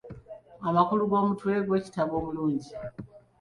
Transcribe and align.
Amakulu 0.67 1.03
g’omutwe 1.11 1.51
gw'ekitabo 1.65 2.13
omulungi. 2.21 2.71